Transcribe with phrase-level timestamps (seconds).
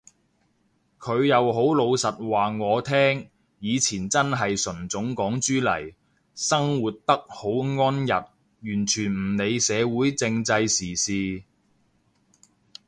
[0.97, 5.93] 佢又好老實話我聽，以前真係純種港豬嚟，
[6.33, 7.49] 生活得好
[7.83, 11.43] 安逸，完全唔理社會政制時事